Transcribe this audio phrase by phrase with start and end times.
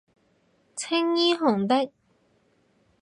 [0.75, 1.91] 青衣紅的